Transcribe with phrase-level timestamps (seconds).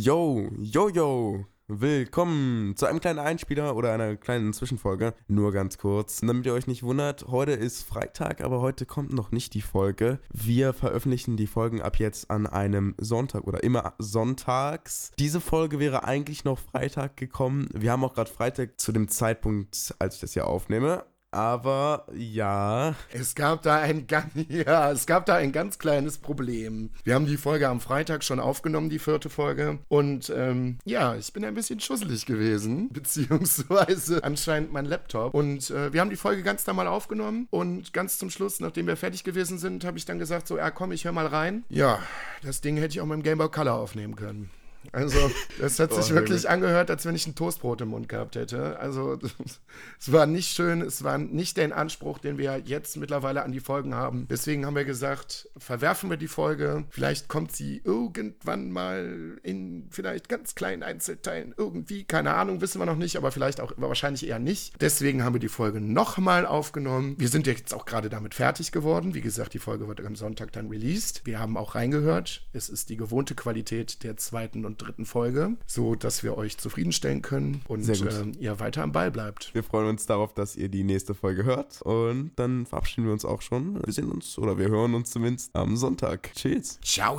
[0.00, 1.44] Yo, yo, yo.
[1.66, 5.12] Willkommen zu einem kleinen Einspieler oder einer kleinen Zwischenfolge.
[5.26, 9.32] Nur ganz kurz, damit ihr euch nicht wundert, heute ist Freitag, aber heute kommt noch
[9.32, 10.20] nicht die Folge.
[10.32, 15.10] Wir veröffentlichen die Folgen ab jetzt an einem Sonntag oder immer sonntags.
[15.18, 17.68] Diese Folge wäre eigentlich noch Freitag gekommen.
[17.74, 21.06] Wir haben auch gerade Freitag zu dem Zeitpunkt, als ich das hier aufnehme.
[21.30, 22.94] Aber ja.
[23.12, 24.06] Es gab da ein
[24.48, 26.90] ja, es gab da ein ganz kleines Problem.
[27.04, 29.78] Wir haben die Folge am Freitag schon aufgenommen, die vierte Folge.
[29.88, 35.34] Und ähm, ja, ich bin ein bisschen schusselig gewesen, beziehungsweise anscheinend mein Laptop.
[35.34, 37.46] Und äh, wir haben die Folge ganz normal aufgenommen.
[37.50, 40.70] Und ganz zum Schluss, nachdem wir fertig gewesen sind, habe ich dann gesagt: so, ja,
[40.70, 41.64] komm, ich hör mal rein.
[41.68, 41.98] Ja,
[42.42, 44.50] das Ding hätte ich auch mit dem Game Boy Color aufnehmen können.
[44.92, 48.36] Also, das hat sich oh, wirklich angehört, als wenn ich ein Toastbrot im Mund gehabt
[48.36, 48.78] hätte.
[48.78, 49.18] Also,
[49.98, 53.60] es war nicht schön, es war nicht der Anspruch, den wir jetzt mittlerweile an die
[53.60, 54.26] Folgen haben.
[54.30, 56.84] Deswegen haben wir gesagt, verwerfen wir die Folge.
[56.90, 62.04] Vielleicht kommt sie irgendwann mal in vielleicht ganz kleinen Einzelteilen irgendwie.
[62.04, 64.80] Keine Ahnung, wissen wir noch nicht, aber vielleicht auch wahrscheinlich eher nicht.
[64.80, 67.16] Deswegen haben wir die Folge nochmal aufgenommen.
[67.18, 69.14] Wir sind jetzt auch gerade damit fertig geworden.
[69.14, 71.22] Wie gesagt, die Folge wird am Sonntag dann released.
[71.24, 72.46] Wir haben auch reingehört.
[72.52, 77.22] Es ist die gewohnte Qualität der zweiten und dritten Folge, so dass wir euch zufriedenstellen
[77.22, 79.54] können und äh, ihr weiter am Ball bleibt.
[79.54, 83.24] Wir freuen uns darauf, dass ihr die nächste Folge hört und dann verabschieden wir uns
[83.24, 83.84] auch schon.
[83.84, 86.32] Wir sehen uns oder wir hören uns zumindest am Sonntag.
[86.34, 86.78] Tschüss.
[86.82, 87.18] Ciao.